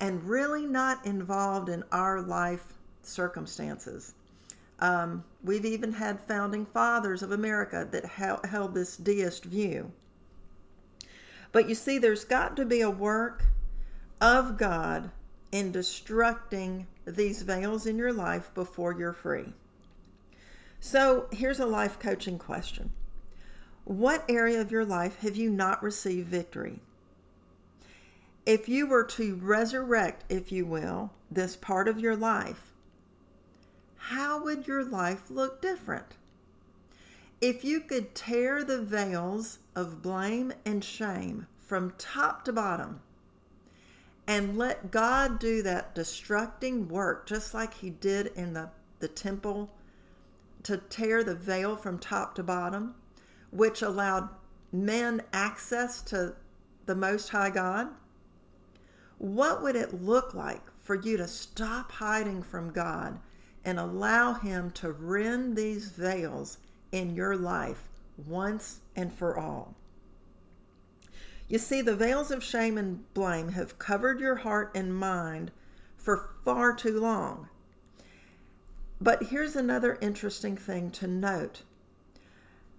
and 0.00 0.24
really 0.24 0.66
not 0.66 1.04
involved 1.04 1.68
in 1.68 1.84
our 1.92 2.22
life 2.22 2.72
circumstances. 3.02 4.14
Um, 4.78 5.24
we've 5.44 5.66
even 5.66 5.92
had 5.92 6.20
founding 6.20 6.64
fathers 6.66 7.22
of 7.22 7.30
America 7.30 7.86
that 7.92 8.06
held 8.46 8.74
this 8.74 8.96
deist 8.96 9.44
view. 9.44 9.92
But 11.52 11.68
you 11.68 11.74
see, 11.74 11.98
there's 11.98 12.24
got 12.24 12.56
to 12.56 12.64
be 12.64 12.80
a 12.80 12.90
work 12.90 13.44
of 14.20 14.56
God 14.56 15.10
in 15.52 15.72
destructing 15.72 16.86
these 17.06 17.42
veils 17.42 17.86
in 17.86 17.98
your 17.98 18.12
life 18.12 18.52
before 18.54 18.98
you're 18.98 19.12
free. 19.12 19.52
So 20.80 21.26
here's 21.30 21.60
a 21.60 21.66
life 21.66 21.98
coaching 21.98 22.38
question 22.38 22.90
What 23.84 24.24
area 24.28 24.60
of 24.60 24.70
your 24.70 24.84
life 24.84 25.18
have 25.20 25.36
you 25.36 25.50
not 25.50 25.82
received 25.82 26.28
victory? 26.28 26.80
If 28.46 28.68
you 28.68 28.86
were 28.86 29.04
to 29.04 29.36
resurrect, 29.36 30.24
if 30.28 30.52
you 30.52 30.66
will, 30.66 31.10
this 31.30 31.56
part 31.56 31.88
of 31.88 32.00
your 32.00 32.16
life, 32.16 32.72
how 33.96 34.42
would 34.42 34.66
your 34.66 34.84
life 34.84 35.30
look 35.30 35.60
different? 35.62 36.16
If 37.40 37.64
you 37.64 37.80
could 37.80 38.14
tear 38.14 38.62
the 38.62 38.80
veils 38.80 39.58
of 39.74 40.02
blame 40.02 40.52
and 40.64 40.84
shame 40.84 41.46
from 41.60 41.94
top 41.98 42.44
to 42.44 42.52
bottom 42.52 43.00
and 44.26 44.56
let 44.56 44.92
God 44.92 45.40
do 45.40 45.62
that 45.62 45.94
destructing 45.94 46.86
work, 46.88 47.26
just 47.26 47.52
like 47.52 47.74
He 47.74 47.90
did 47.90 48.28
in 48.28 48.54
the, 48.54 48.70
the 49.00 49.08
temple 49.08 49.70
to 50.62 50.76
tear 50.76 51.24
the 51.24 51.34
veil 51.34 51.76
from 51.76 51.98
top 51.98 52.36
to 52.36 52.44
bottom, 52.44 52.94
which 53.52 53.82
allowed 53.82 54.28
men 54.72 55.22
access 55.32 56.02
to 56.02 56.34
the 56.86 56.96
Most 56.96 57.28
High 57.28 57.50
God? 57.50 57.88
What 59.18 59.62
would 59.62 59.76
it 59.76 60.02
look 60.02 60.34
like 60.34 60.62
for 60.80 60.96
you 60.96 61.16
to 61.16 61.28
stop 61.28 61.92
hiding 61.92 62.42
from 62.42 62.72
God 62.72 63.20
and 63.64 63.78
allow 63.78 64.34
Him 64.34 64.70
to 64.72 64.90
rend 64.90 65.56
these 65.56 65.90
veils 65.90 66.58
in 66.90 67.14
your 67.14 67.36
life 67.36 67.88
once 68.26 68.80
and 68.94 69.12
for 69.12 69.38
all. 69.38 69.74
You 71.48 71.58
see, 71.58 71.82
the 71.82 71.96
veils 71.96 72.30
of 72.30 72.42
shame 72.42 72.78
and 72.78 73.12
blame 73.14 73.50
have 73.50 73.78
covered 73.78 74.20
your 74.20 74.36
heart 74.36 74.70
and 74.74 74.94
mind 74.94 75.50
for 75.96 76.30
far 76.44 76.74
too 76.74 77.00
long. 77.00 77.48
But 79.00 79.24
here's 79.24 79.56
another 79.56 79.98
interesting 80.00 80.56
thing 80.56 80.90
to 80.92 81.06
note 81.06 81.62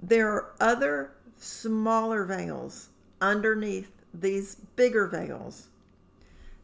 there 0.04 0.30
are 0.30 0.52
other 0.60 1.12
smaller 1.38 2.26
veils 2.26 2.90
underneath 3.22 3.92
these 4.14 4.56
bigger 4.76 5.08
veils. 5.08 5.70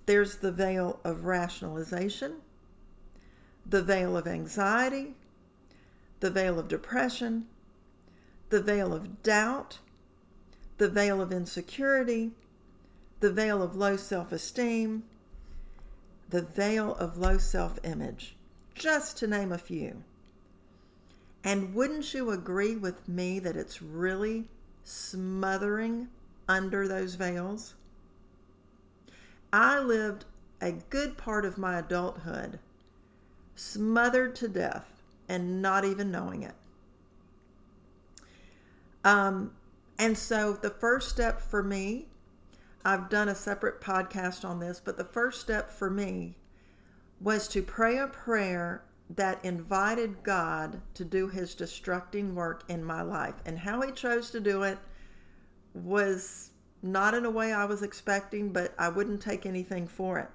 There's 0.05 0.38
the 0.38 0.51
veil 0.51 1.00
of 1.05 1.24
rationalization, 1.24 2.36
the 3.65 3.81
veil 3.81 4.17
of 4.17 4.27
anxiety, 4.27 5.15
the 6.19 6.29
veil 6.29 6.60
of 6.60 6.67
depression, 6.67 7.48
the 8.50 8.62
veil 8.62 8.93
of 8.93 9.24
doubt, 9.24 9.79
the 10.77 10.89
veil 10.89 11.22
of 11.22 11.31
insecurity, 11.31 12.31
the 13.22 13.31
veil 13.31 13.62
of 13.62 13.75
low 13.75 13.96
self 13.96 14.34
esteem, 14.34 15.03
the 16.29 16.41
veil 16.41 16.93
of 16.96 17.17
low 17.17 17.38
self 17.38 17.79
image, 17.86 18.36
just 18.75 19.17
to 19.17 19.27
name 19.27 19.53
a 19.53 19.58
few. 19.58 20.03
And 21.43 21.74
wouldn't 21.74 22.13
you 22.13 22.31
agree 22.31 22.75
with 22.75 23.08
me 23.08 23.39
that 23.39 23.55
it's 23.55 23.81
really 23.81 24.46
smothering 24.84 26.10
under 26.48 26.88
those 26.88 27.15
veils? 27.15 27.75
I 29.53 29.79
lived 29.79 30.25
a 30.62 30.74
good 30.74 31.17
part 31.17 31.46
of 31.46 31.58
my 31.58 31.79
adulthood 31.79 32.60
smothered 33.55 34.36
to 34.36 34.48
death 34.48 35.01
and 35.27 35.62
not 35.62 35.86
even 35.86 36.12
knowing 36.12 36.43
it. 36.43 36.55
Um, 39.03 39.51
and 39.98 40.17
so 40.17 40.53
the 40.53 40.69
first 40.69 41.10
step 41.10 41.41
for 41.41 41.63
me, 41.63 42.08
I've 42.84 43.10
done 43.10 43.29
a 43.29 43.36
separate 43.36 43.81
podcast 43.81 44.43
on 44.46 44.60
this, 44.60 44.81
but 44.84 44.98
the 44.98 45.03
first 45.03 45.41
step 45.41 45.72
for 45.72 45.89
me 45.89 46.36
was 47.22 47.48
to 47.50 47.62
pray 47.62 47.98
a 47.98 48.08
prayer 48.08 48.84
that 49.10 49.44
invited 49.44 50.24
God 50.24 50.82
to 50.94 51.04
do 51.04 51.28
his 51.28 51.56
destructing 51.56 52.34
work 52.34 52.63
in 52.70 52.84
my 52.84 53.01
life. 53.01 53.36
And 53.46 53.58
how 53.58 53.82
he 53.82 53.92
chose 53.92 54.30
to 54.32 54.39
do 54.39 54.63
it 54.63 54.78
was 55.74 56.51
not 56.82 57.13
in 57.13 57.25
a 57.25 57.32
way 57.32 57.51
I 57.51 57.66
was 57.66 57.82
expecting, 57.82 58.54
but 58.54 58.74
I 58.78 58.89
wouldn't 58.89 59.22
take 59.22 59.46
anything 59.46 59.88
for 59.88 60.20
it. 60.20 60.30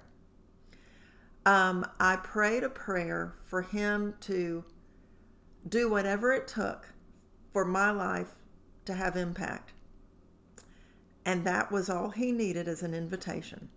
Um, 1.45 1.85
I 1.99 2.17
prayed 2.17 2.63
a 2.63 2.69
prayer 2.69 3.35
for 3.43 3.61
him 3.61 4.15
to 4.21 4.63
do 5.67 5.89
whatever 5.89 6.33
it 6.33 6.47
took 6.47 6.93
for 7.53 7.65
my 7.65 7.91
life 7.91 8.35
to 8.85 8.93
have 8.93 9.15
impact. 9.15 9.73
And 11.25 11.45
that 11.45 11.71
was 11.71 11.89
all 11.89 12.09
he 12.09 12.31
needed 12.31 12.67
as 12.67 12.83
an 12.83 12.93
invitation. 12.93 13.69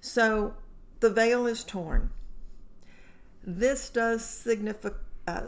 So 0.00 0.54
the 1.00 1.10
veil 1.10 1.46
is 1.46 1.64
torn. 1.64 2.10
This 3.46 3.90
does 3.90 4.24
signify, 4.24 4.88
uh, 5.26 5.42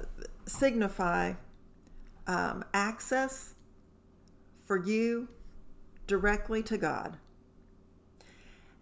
signify 0.47 1.33
um, 2.27 2.65
access 2.75 3.55
for 4.67 4.77
you 4.77 5.29
directly 6.07 6.63
to 6.65 6.77
God. 6.77 7.17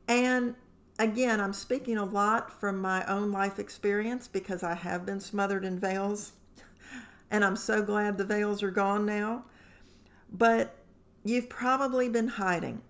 And 0.08 0.56
again, 0.98 1.40
I'm 1.40 1.52
speaking 1.52 1.96
a 1.96 2.04
lot 2.04 2.52
from 2.60 2.80
my 2.80 3.04
own 3.06 3.30
life 3.30 3.58
experience 3.58 4.26
because 4.26 4.62
I 4.62 4.74
have 4.74 5.06
been 5.06 5.20
smothered 5.20 5.64
in 5.64 5.78
veils, 5.78 6.32
and 7.30 7.44
I'm 7.44 7.56
so 7.56 7.82
glad 7.82 8.18
the 8.18 8.24
veils 8.24 8.62
are 8.62 8.70
gone 8.70 9.06
now. 9.06 9.44
But 10.32 10.76
you've 11.24 11.48
probably 11.48 12.08
been 12.08 12.28
hiding. 12.28 12.82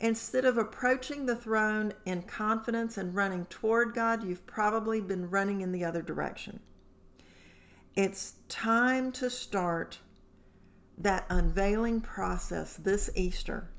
Instead 0.00 0.44
of 0.44 0.56
approaching 0.56 1.26
the 1.26 1.34
throne 1.34 1.92
in 2.04 2.22
confidence 2.22 2.96
and 2.96 3.14
running 3.14 3.44
toward 3.46 3.94
God, 3.94 4.22
you've 4.22 4.46
probably 4.46 5.00
been 5.00 5.28
running 5.28 5.60
in 5.60 5.72
the 5.72 5.84
other 5.84 6.02
direction. 6.02 6.60
It's 7.96 8.34
time 8.48 9.10
to 9.12 9.28
start 9.28 9.98
that 10.96 11.26
unveiling 11.28 12.00
process 12.00 12.76
this 12.76 13.10
Easter 13.16 13.70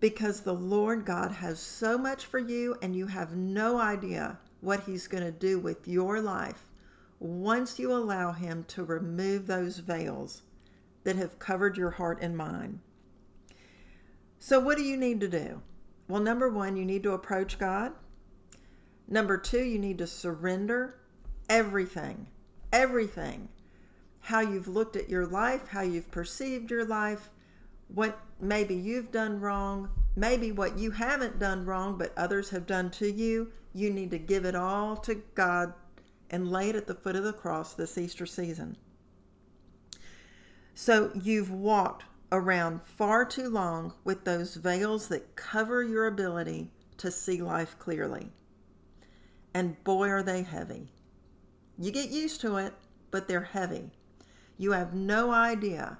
because 0.00 0.40
the 0.40 0.54
Lord 0.54 1.04
God 1.04 1.30
has 1.30 1.60
so 1.60 1.98
much 1.98 2.24
for 2.24 2.38
you 2.38 2.76
and 2.80 2.96
you 2.96 3.06
have 3.06 3.36
no 3.36 3.78
idea 3.78 4.38
what 4.62 4.84
He's 4.84 5.06
going 5.06 5.24
to 5.24 5.30
do 5.30 5.58
with 5.58 5.86
your 5.86 6.20
life 6.20 6.70
once 7.18 7.78
you 7.78 7.92
allow 7.92 8.32
Him 8.32 8.64
to 8.68 8.82
remove 8.82 9.46
those 9.46 9.78
veils 9.78 10.42
that 11.04 11.16
have 11.16 11.38
covered 11.38 11.76
your 11.76 11.90
heart 11.90 12.18
and 12.22 12.34
mind. 12.34 12.80
So, 14.42 14.58
what 14.58 14.78
do 14.78 14.82
you 14.82 14.96
need 14.96 15.20
to 15.20 15.28
do? 15.28 15.60
Well, 16.08 16.22
number 16.22 16.48
one, 16.48 16.76
you 16.76 16.84
need 16.84 17.02
to 17.02 17.12
approach 17.12 17.58
God. 17.58 17.92
Number 19.06 19.36
two, 19.36 19.62
you 19.62 19.78
need 19.78 19.98
to 19.98 20.06
surrender 20.06 20.96
everything, 21.48 22.26
everything. 22.72 23.50
How 24.20 24.40
you've 24.40 24.66
looked 24.66 24.96
at 24.96 25.10
your 25.10 25.26
life, 25.26 25.68
how 25.68 25.82
you've 25.82 26.10
perceived 26.10 26.70
your 26.70 26.86
life, 26.86 27.28
what 27.88 28.18
maybe 28.40 28.74
you've 28.74 29.12
done 29.12 29.40
wrong, 29.40 29.90
maybe 30.16 30.52
what 30.52 30.78
you 30.78 30.92
haven't 30.92 31.38
done 31.38 31.66
wrong, 31.66 31.98
but 31.98 32.16
others 32.16 32.48
have 32.50 32.66
done 32.66 32.90
to 32.92 33.10
you. 33.12 33.52
You 33.74 33.90
need 33.90 34.10
to 34.10 34.18
give 34.18 34.46
it 34.46 34.54
all 34.54 34.96
to 34.98 35.16
God 35.34 35.74
and 36.30 36.50
lay 36.50 36.70
it 36.70 36.76
at 36.76 36.86
the 36.86 36.94
foot 36.94 37.16
of 37.16 37.24
the 37.24 37.32
cross 37.32 37.74
this 37.74 37.98
Easter 37.98 38.26
season. 38.26 38.76
So 40.74 41.10
you've 41.14 41.50
walked 41.50 42.04
around 42.32 42.82
far 42.82 43.24
too 43.24 43.48
long 43.48 43.94
with 44.04 44.24
those 44.24 44.54
veils 44.54 45.08
that 45.08 45.36
cover 45.36 45.82
your 45.82 46.06
ability 46.06 46.70
to 46.96 47.10
see 47.10 47.42
life 47.42 47.76
clearly. 47.78 48.30
And 49.52 49.82
boy, 49.84 50.08
are 50.08 50.22
they 50.22 50.42
heavy. 50.42 50.92
You 51.78 51.90
get 51.90 52.10
used 52.10 52.40
to 52.42 52.56
it, 52.56 52.74
but 53.10 53.26
they're 53.26 53.40
heavy. 53.40 53.90
You 54.58 54.72
have 54.72 54.94
no 54.94 55.32
idea 55.32 55.98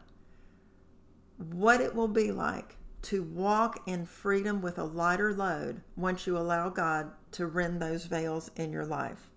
what 1.38 1.80
it 1.80 1.94
will 1.94 2.08
be 2.08 2.30
like 2.30 2.76
to 3.02 3.22
walk 3.22 3.80
in 3.86 4.04
freedom 4.04 4.60
with 4.60 4.78
a 4.78 4.84
lighter 4.84 5.32
load 5.32 5.80
once 5.96 6.26
you 6.26 6.36
allow 6.36 6.68
God 6.68 7.10
to 7.32 7.46
rend 7.46 7.80
those 7.80 8.04
veils 8.04 8.50
in 8.56 8.70
your 8.70 8.84
life. 8.84 9.30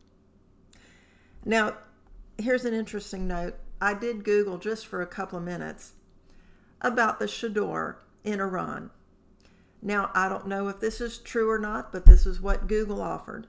Now, 1.46 1.78
here's 2.38 2.66
an 2.66 2.74
interesting 2.74 3.28
note. 3.28 3.56
I 3.80 3.94
did 3.94 4.24
Google 4.24 4.58
just 4.58 4.88
for 4.88 5.02
a 5.02 5.08
couple 5.08 5.38
of 5.38 5.46
minutes 5.46 5.94
about 6.84 7.20
the 7.20 7.26
Chador 7.26 7.96
in 8.24 8.40
Iran. 8.40 8.92
Now, 9.82 10.12
I 10.14 10.30
don't 10.30 10.48
know 10.48 10.68
if 10.68 10.80
this 10.80 11.02
is 11.02 11.18
true 11.18 11.50
or 11.50 11.60
not, 11.60 11.92
but 11.92 12.06
this 12.06 12.26
is 12.26 12.40
what 12.40 12.68
Google 12.68 13.02
offered. 13.02 13.48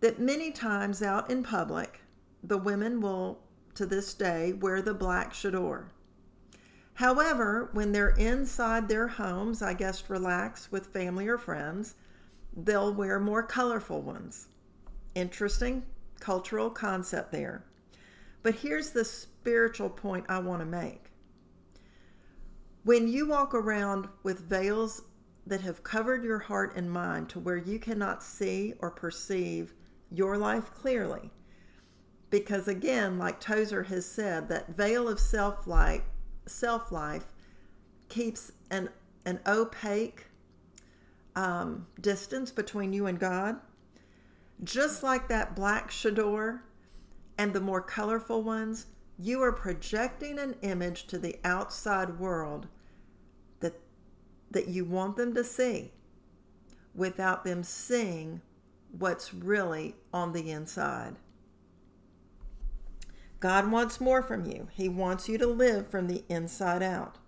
That 0.00 0.18
many 0.18 0.50
times 0.50 1.02
out 1.02 1.30
in 1.30 1.42
public, 1.42 2.00
the 2.42 2.58
women 2.58 3.00
will, 3.00 3.38
to 3.74 3.86
this 3.86 4.14
day, 4.14 4.52
wear 4.52 4.82
the 4.82 4.94
black 4.94 5.32
Chador. 5.32 5.84
However, 6.94 7.70
when 7.72 7.92
they're 7.92 8.10
inside 8.10 8.88
their 8.88 9.08
homes, 9.08 9.62
I 9.62 9.74
guess 9.74 10.10
relax 10.10 10.70
with 10.70 10.88
family 10.88 11.28
or 11.28 11.38
friends, 11.38 11.94
they'll 12.54 12.92
wear 12.92 13.18
more 13.18 13.42
colorful 13.42 14.02
ones. 14.02 14.48
Interesting 15.14 15.84
cultural 16.20 16.70
concept 16.70 17.32
there. 17.32 17.64
But 18.42 18.56
here's 18.56 18.90
the 18.90 19.04
spiritual 19.04 19.88
point 19.90 20.26
I 20.28 20.38
want 20.40 20.60
to 20.60 20.66
make. 20.66 21.11
When 22.84 23.06
you 23.06 23.28
walk 23.28 23.54
around 23.54 24.08
with 24.22 24.40
veils 24.40 25.02
that 25.46 25.60
have 25.60 25.84
covered 25.84 26.24
your 26.24 26.40
heart 26.40 26.74
and 26.76 26.90
mind 26.90 27.28
to 27.30 27.38
where 27.40 27.56
you 27.56 27.78
cannot 27.78 28.22
see 28.22 28.74
or 28.80 28.90
perceive 28.90 29.72
your 30.10 30.36
life 30.36 30.72
clearly, 30.74 31.30
because 32.30 32.66
again, 32.66 33.18
like 33.18 33.38
Tozer 33.38 33.84
has 33.84 34.06
said, 34.06 34.48
that 34.48 34.70
veil 34.76 35.08
of 35.08 35.20
self 35.20 35.66
light 35.66 36.02
self 36.46 36.90
life 36.90 37.26
keeps 38.08 38.50
an 38.70 38.88
an 39.24 39.38
opaque 39.46 40.26
um, 41.36 41.86
distance 42.00 42.50
between 42.50 42.92
you 42.92 43.06
and 43.06 43.18
God, 43.18 43.60
just 44.64 45.02
like 45.04 45.28
that 45.28 45.54
black 45.54 45.90
chador 45.90 46.62
and 47.38 47.52
the 47.52 47.60
more 47.60 47.80
colorful 47.80 48.42
ones, 48.42 48.86
you 49.18 49.42
are 49.42 49.52
projecting 49.52 50.38
an 50.38 50.56
image 50.62 51.06
to 51.06 51.18
the 51.18 51.38
outside 51.44 52.18
world 52.18 52.66
that 53.60 53.74
that 54.50 54.68
you 54.68 54.84
want 54.84 55.16
them 55.16 55.34
to 55.34 55.44
see 55.44 55.92
without 56.94 57.44
them 57.44 57.62
seeing 57.62 58.40
what's 58.90 59.32
really 59.32 59.94
on 60.12 60.32
the 60.32 60.50
inside. 60.50 61.16
God 63.40 63.72
wants 63.72 64.00
more 64.00 64.22
from 64.22 64.46
you. 64.46 64.68
He 64.72 64.88
wants 64.88 65.28
you 65.28 65.36
to 65.38 65.46
live 65.46 65.88
from 65.88 66.06
the 66.06 66.22
inside 66.28 66.82
out, 66.82 67.18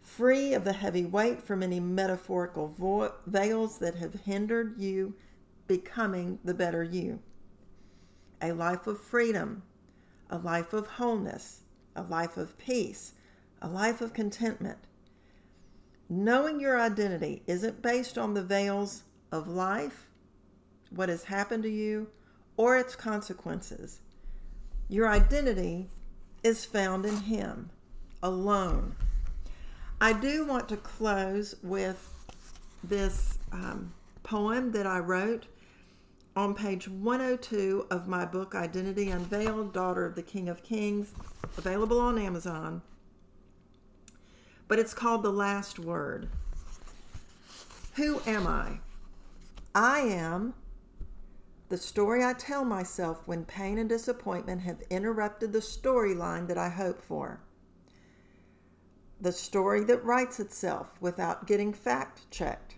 free 0.00 0.54
of 0.54 0.64
the 0.64 0.72
heavy 0.72 1.04
weight 1.04 1.40
from 1.40 1.62
any 1.62 1.78
metaphorical 1.78 2.74
vo- 2.76 3.14
veils 3.26 3.78
that 3.78 3.94
have 3.94 4.22
hindered 4.24 4.80
you 4.80 5.14
becoming 5.68 6.40
the 6.42 6.54
better 6.54 6.82
you. 6.82 7.20
A 8.42 8.52
life 8.52 8.86
of 8.86 9.00
freedom, 9.00 9.62
a 10.34 10.38
life 10.38 10.72
of 10.72 10.88
wholeness, 10.88 11.60
a 11.94 12.02
life 12.02 12.36
of 12.36 12.58
peace, 12.58 13.12
a 13.62 13.68
life 13.68 14.00
of 14.00 14.12
contentment. 14.12 14.78
Knowing 16.08 16.58
your 16.58 16.80
identity 16.80 17.44
isn't 17.46 17.80
based 17.80 18.18
on 18.18 18.34
the 18.34 18.42
veils 18.42 19.04
of 19.30 19.46
life, 19.46 20.08
what 20.90 21.08
has 21.08 21.22
happened 21.22 21.62
to 21.62 21.70
you, 21.70 22.08
or 22.56 22.76
its 22.76 22.96
consequences. 22.96 24.00
Your 24.88 25.08
identity 25.08 25.88
is 26.42 26.64
found 26.64 27.06
in 27.06 27.16
Him 27.16 27.70
alone. 28.20 28.96
I 30.00 30.14
do 30.14 30.44
want 30.44 30.68
to 30.70 30.76
close 30.76 31.54
with 31.62 32.12
this 32.82 33.38
um, 33.52 33.94
poem 34.24 34.72
that 34.72 34.86
I 34.86 34.98
wrote 34.98 35.46
on 36.36 36.54
page 36.54 36.88
102 36.88 37.86
of 37.90 38.08
my 38.08 38.24
book, 38.24 38.54
Identity 38.54 39.08
Unveiled 39.08 39.72
Daughter 39.72 40.04
of 40.04 40.16
the 40.16 40.22
King 40.22 40.48
of 40.48 40.64
Kings, 40.64 41.12
available 41.56 42.00
on 42.00 42.18
Amazon. 42.18 42.82
But 44.66 44.80
it's 44.80 44.94
called 44.94 45.22
The 45.22 45.30
Last 45.30 45.78
Word. 45.78 46.28
Who 47.94 48.20
am 48.26 48.46
I? 48.48 48.80
I 49.74 50.00
am 50.00 50.54
the 51.68 51.78
story 51.78 52.24
I 52.24 52.32
tell 52.32 52.64
myself 52.64 53.22
when 53.26 53.44
pain 53.44 53.78
and 53.78 53.88
disappointment 53.88 54.62
have 54.62 54.82
interrupted 54.90 55.52
the 55.52 55.60
storyline 55.60 56.48
that 56.48 56.58
I 56.58 56.68
hope 56.68 57.00
for. 57.02 57.40
The 59.20 59.32
story 59.32 59.84
that 59.84 60.04
writes 60.04 60.40
itself 60.40 61.00
without 61.00 61.46
getting 61.46 61.72
fact 61.72 62.30
checked. 62.30 62.74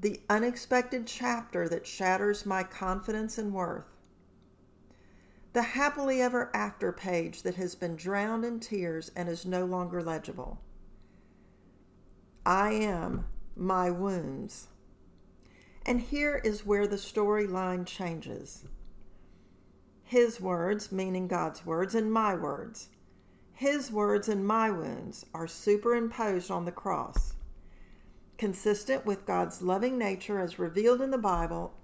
The 0.00 0.20
unexpected 0.30 1.06
chapter 1.06 1.68
that 1.68 1.86
shatters 1.86 2.46
my 2.46 2.62
confidence 2.62 3.36
and 3.36 3.52
worth. 3.52 3.98
The 5.54 5.62
happily 5.62 6.22
ever 6.22 6.54
after 6.54 6.92
page 6.92 7.42
that 7.42 7.56
has 7.56 7.74
been 7.74 7.96
drowned 7.96 8.44
in 8.44 8.60
tears 8.60 9.10
and 9.16 9.28
is 9.28 9.44
no 9.44 9.64
longer 9.64 10.00
legible. 10.00 10.60
I 12.46 12.72
am 12.72 13.26
my 13.56 13.90
wounds. 13.90 14.68
And 15.84 16.00
here 16.00 16.40
is 16.44 16.64
where 16.64 16.86
the 16.86 16.96
storyline 16.96 17.84
changes. 17.84 18.64
His 20.04 20.40
words, 20.40 20.92
meaning 20.92 21.26
God's 21.26 21.66
words, 21.66 21.94
and 21.94 22.12
my 22.12 22.36
words. 22.36 22.88
His 23.52 23.90
words 23.90 24.28
and 24.28 24.46
my 24.46 24.70
wounds 24.70 25.26
are 25.34 25.48
superimposed 25.48 26.50
on 26.50 26.66
the 26.66 26.72
cross. 26.72 27.27
Consistent 28.38 29.04
with 29.04 29.26
God's 29.26 29.62
loving 29.62 29.98
nature 29.98 30.38
as 30.38 30.60
revealed 30.60 31.00
in 31.00 31.10
the 31.10 31.18
Bible, 31.18 31.74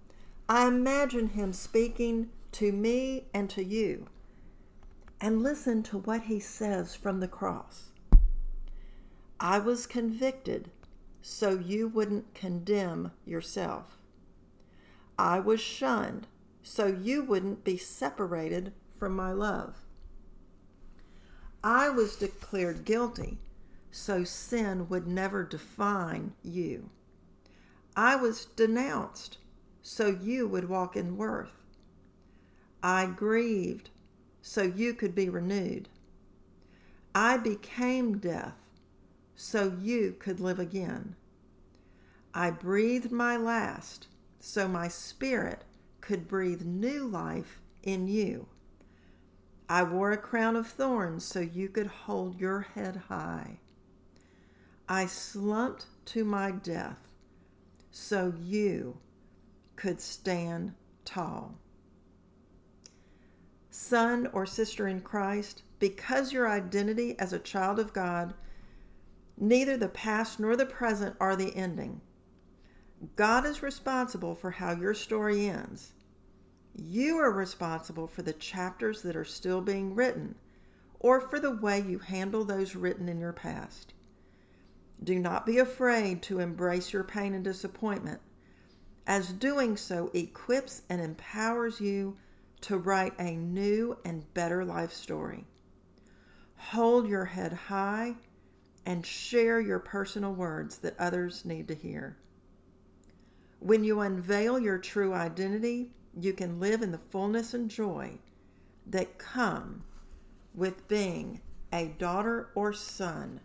I 0.49 0.69
imagine 0.69 1.31
Him 1.31 1.53
speaking 1.53 2.31
to 2.53 2.71
me 2.71 3.25
and 3.35 3.51
to 3.51 3.65
you. 3.65 4.07
And 5.21 5.43
listen 5.43 5.83
to 5.85 5.99
what 5.99 6.23
He 6.23 6.39
says 6.39 6.95
from 6.95 7.19
the 7.19 7.27
cross. 7.27 7.91
I 9.41 9.59
was 9.59 9.89
convicted 9.89 10.71
so 11.21 11.51
you 11.59 11.89
wouldn't 11.89 12.35
condemn 12.35 13.11
yourself. 13.27 13.99
I 15.19 15.41
was 15.41 15.61
shunned 15.61 16.29
so 16.63 16.87
you 16.87 17.25
wouldn't 17.25 17.65
be 17.65 17.77
separated 17.77 18.73
from 18.97 19.17
my 19.17 19.33
love. 19.33 19.79
I 21.65 21.89
was 21.89 22.15
declared 22.15 22.85
guilty 22.85 23.39
so 23.95 24.25
sin 24.25 24.89
would 24.89 25.07
never 25.07 25.45
define 25.45 26.33
you. 26.43 26.91
I 27.95 28.17
was 28.17 28.47
denounced 28.47 29.39
so 29.83 30.09
you 30.09 30.49
would 30.49 30.69
walk 30.69 30.97
in 30.97 31.17
worth. 31.17 31.63
I 32.83 33.07
grieved 33.07 33.91
so 34.43 34.63
you 34.63 34.95
could 34.95 35.15
be 35.15 35.29
renewed. 35.29 35.89
I 37.15 37.37
became 37.37 38.19
death 38.19 38.57
so 39.37 39.77
you 39.81 40.17
could 40.19 40.41
live 40.41 40.59
again. 40.59 41.15
I 42.35 42.51
breathed 42.51 43.13
my 43.13 43.37
last 43.37 44.09
so 44.41 44.67
my 44.67 44.89
spirit 44.89 45.63
could 46.01 46.27
breathe 46.27 46.63
new 46.63 47.07
life 47.07 47.61
in 47.85 48.09
you. 48.09 48.49
I 49.69 49.85
wore 49.85 50.11
a 50.11 50.19
crown 50.19 50.57
of 50.57 50.67
thorns 50.67 51.25
so 51.25 51.39
you 51.39 51.69
could 51.69 51.87
hold 51.87 52.41
your 52.41 52.63
head 52.75 53.03
high. 53.09 53.61
I 54.89 55.07
slumped 55.07 55.87
to 56.07 56.25
my 56.25 56.51
death 56.51 57.09
so 57.91 58.35
you 58.39 58.99
could 59.77 60.01
stand 60.01 60.75
tall. 61.05 61.59
Son 63.71 64.29
or 64.33 64.45
sister 64.47 64.87
in 64.87 65.01
Christ, 65.01 65.63
because 65.79 66.33
your 66.33 66.49
identity 66.49 67.19
as 67.19 67.33
a 67.33 67.39
child 67.39 67.79
of 67.79 67.93
God, 67.93 68.35
neither 69.39 69.77
the 69.77 69.89
past 69.89 70.39
nor 70.39 70.55
the 70.55 70.67
present 70.67 71.17
are 71.19 71.35
the 71.35 71.57
ending. 71.57 72.01
God 73.17 73.47
is 73.47 73.63
responsible 73.63 74.35
for 74.35 74.53
how 74.53 74.73
your 74.73 74.95
story 74.95 75.47
ends. 75.47 75.93
You 76.75 77.17
are 77.19 77.33
responsible 77.33 78.07
for 78.07 78.23
the 78.23 78.33
chapters 78.33 79.03
that 79.03 79.17
are 79.17 79.25
still 79.25 79.61
being 79.61 79.95
written 79.95 80.35
or 81.01 81.21
for 81.21 81.41
the 81.41 81.51
way 81.51 81.81
you 81.81 81.99
handle 82.01 82.45
those 82.45 82.77
written 82.77 83.09
in 83.09 83.19
your 83.19 83.33
past. 83.33 83.94
Do 85.03 85.19
not 85.19 85.45
be 85.45 85.59
afraid 85.59 86.23
to 86.23 86.41
embrace 86.41 86.93
your 86.93 87.05
pain 87.05 87.35
and 87.35 87.45
disappointment, 87.45 88.21
as 89.07 89.33
doing 89.33 89.77
so 89.77 90.11
equips 90.15 90.83
and 90.89 91.01
empowers 91.01 91.81
you 91.81 92.17
to 92.63 92.79
write 92.79 93.13
a 93.19 93.33
new 93.37 93.99
and 94.05 94.33
better 94.33 94.65
life 94.65 94.93
story. 94.93 95.45
Hold 96.57 97.09
your 97.09 97.27
head 97.27 97.53
high 97.53 98.15
and 98.87 99.05
share 99.05 99.61
your 99.61 99.79
personal 99.79 100.33
words 100.33 100.79
that 100.79 100.99
others 100.99 101.45
need 101.45 101.69
to 101.69 101.75
hear. 101.75 102.17
When 103.61 103.85
you 103.85 104.01
unveil 104.01 104.59
your 104.59 104.79
true 104.79 105.13
identity, 105.13 105.91
you 106.19 106.33
can 106.33 106.61
live 106.61 106.83
in 106.83 106.93
the 106.93 107.01
fullness 107.11 107.55
and 107.55 107.71
joy 107.71 108.19
that 108.87 109.19
come 109.19 109.85
with 110.55 110.87
being 110.89 111.41
a 111.73 111.89
daughter 111.99 112.51
or 112.55 112.73
son 112.73 113.41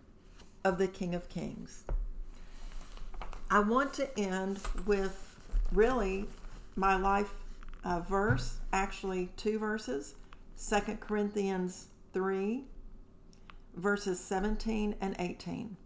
of 0.64 0.78
the 0.78 0.88
King 0.88 1.16
of 1.16 1.30
Kings. 1.30 1.84
I 3.50 3.60
want 3.60 3.94
to 3.94 4.20
end 4.20 4.60
with 4.86 5.36
really 5.72 6.26
my 6.76 6.96
life 6.96 7.34
uh, 7.84 8.02
verse, 8.02 8.58
actually, 8.74 9.30
two 9.38 9.58
verses 9.58 10.16
2 10.68 10.98
Corinthians 11.00 11.88
3, 12.14 12.66
verses 13.76 14.20
17 14.20 14.96
and 15.00 15.16
18. 15.18 15.78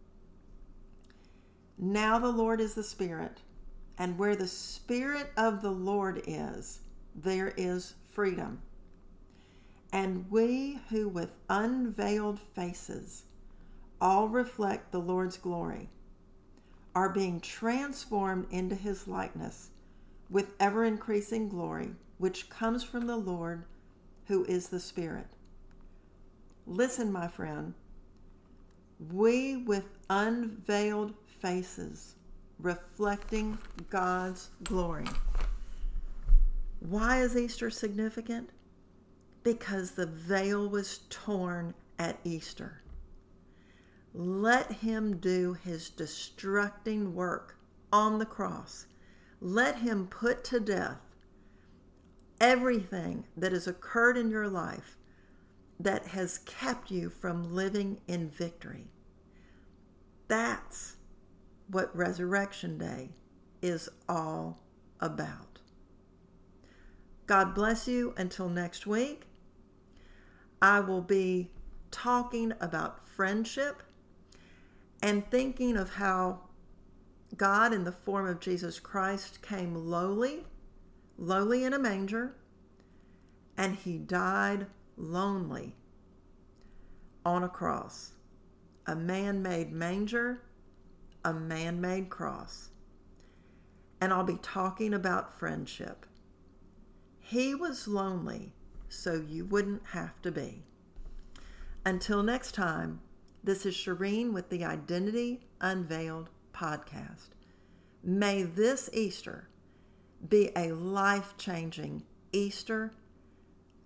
Now 1.77 2.17
the 2.17 2.31
Lord 2.31 2.59
is 2.59 2.73
the 2.73 2.83
Spirit, 2.83 3.41
and 3.97 4.17
where 4.17 4.35
the 4.35 4.47
Spirit 4.47 5.31
of 5.37 5.61
the 5.61 5.71
Lord 5.71 6.23
is, 6.25 6.79
there 7.15 7.53
is 7.55 7.93
freedom. 8.11 8.61
And 9.91 10.25
we 10.31 10.79
who 10.89 11.07
with 11.07 11.31
unveiled 11.49 12.39
faces 12.39 13.23
all 14.03 14.27
reflect 14.27 14.91
the 14.91 14.99
Lord's 14.99 15.37
glory, 15.37 15.89
are 16.93 17.07
being 17.07 17.39
transformed 17.39 18.45
into 18.51 18.75
his 18.75 19.07
likeness 19.07 19.69
with 20.29 20.53
ever 20.59 20.83
increasing 20.83 21.47
glory, 21.47 21.91
which 22.17 22.49
comes 22.49 22.83
from 22.83 23.07
the 23.07 23.15
Lord 23.15 23.63
who 24.25 24.43
is 24.43 24.67
the 24.67 24.79
Spirit. 24.79 25.27
Listen, 26.67 27.13
my 27.13 27.29
friend, 27.29 27.73
we 29.11 29.55
with 29.55 29.85
unveiled 30.09 31.13
faces 31.39 32.15
reflecting 32.59 33.57
God's 33.89 34.49
glory. 34.63 35.07
Why 36.81 37.21
is 37.21 37.37
Easter 37.37 37.69
significant? 37.69 38.49
Because 39.43 39.91
the 39.91 40.05
veil 40.05 40.69
was 40.69 40.99
torn 41.09 41.73
at 41.97 42.19
Easter. 42.25 42.82
Let 44.13 44.71
him 44.71 45.17
do 45.17 45.53
his 45.53 45.89
destructing 45.89 47.13
work 47.13 47.57
on 47.91 48.19
the 48.19 48.25
cross. 48.25 48.85
Let 49.41 49.79
him 49.79 50.07
put 50.07 50.43
to 50.45 50.59
death 50.59 50.99
everything 52.39 53.25
that 53.35 53.51
has 53.51 53.67
occurred 53.67 54.17
in 54.17 54.29
your 54.29 54.47
life 54.47 54.97
that 55.79 56.07
has 56.07 56.37
kept 56.39 56.91
you 56.91 57.09
from 57.09 57.55
living 57.55 57.99
in 58.07 58.29
victory. 58.29 58.91
That's 60.27 60.97
what 61.67 61.95
Resurrection 61.95 62.77
Day 62.77 63.09
is 63.61 63.89
all 64.07 64.59
about. 64.99 65.59
God 67.25 67.53
bless 67.55 67.87
you 67.87 68.13
until 68.17 68.49
next 68.49 68.85
week. 68.85 69.27
I 70.61 70.79
will 70.79 71.01
be 71.01 71.51
talking 71.91 72.53
about 72.59 73.07
friendship 73.07 73.82
and 75.03 75.29
thinking 75.29 75.75
of 75.75 75.95
how 75.95 76.39
God, 77.35 77.73
in 77.73 77.83
the 77.83 77.91
form 77.91 78.25
of 78.25 78.39
Jesus 78.39 78.79
Christ, 78.79 79.41
came 79.41 79.75
lowly, 79.75 80.45
lowly 81.17 81.65
in 81.65 81.73
a 81.73 81.79
manger, 81.79 82.37
and 83.57 83.75
he 83.75 83.97
died 83.97 84.65
lonely 84.95 85.75
on 87.25 87.43
a 87.43 87.49
cross. 87.49 88.13
A 88.87 88.95
man 88.95 89.41
made 89.41 89.73
manger, 89.73 90.43
a 91.25 91.33
man 91.33 91.81
made 91.81 92.09
cross. 92.09 92.69
And 93.99 94.13
I'll 94.13 94.23
be 94.23 94.39
talking 94.41 94.93
about 94.93 95.37
friendship. 95.37 96.05
He 97.19 97.53
was 97.53 97.89
lonely, 97.89 98.53
so 98.87 99.15
you 99.15 99.43
wouldn't 99.43 99.87
have 99.87 100.21
to 100.21 100.31
be. 100.31 100.63
Until 101.85 102.23
next 102.23 102.53
time, 102.53 103.01
this 103.43 103.65
is 103.65 103.75
Shireen 103.75 104.31
with 104.31 104.49
the 104.49 104.63
Identity 104.63 105.41
Unveiled 105.59 106.29
podcast. 106.53 107.31
May 108.01 108.43
this 108.43 108.89
Easter 108.93 109.49
be 110.29 110.51
a 110.55 110.71
life 110.71 111.35
changing 111.37 112.03
Easter, 112.31 112.93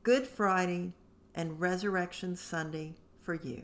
Good 0.03 0.27
Friday, 0.27 0.93
and 1.33 1.59
Resurrection 1.59 2.35
Sunday 2.35 2.93
for 3.23 3.33
you. 3.33 3.63